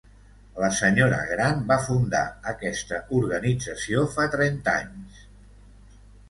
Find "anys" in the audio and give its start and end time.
4.83-5.21